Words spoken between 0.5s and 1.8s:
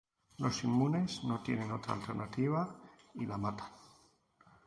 inmunes no tienen